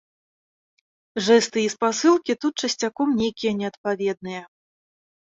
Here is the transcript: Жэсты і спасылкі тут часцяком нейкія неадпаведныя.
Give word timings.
Жэсты 1.25 1.59
і 1.63 1.65
спасылкі 1.73 2.35
тут 2.45 2.53
часцяком 2.65 3.07
нейкія 3.19 3.51
неадпаведныя. 3.59 4.41